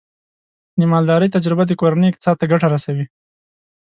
[0.79, 3.05] د مالدارۍ تجربه د کورنۍ اقتصاد ته ګټه رسوي.